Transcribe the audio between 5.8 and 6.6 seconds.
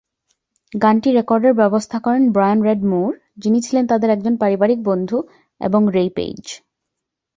রে পেজ।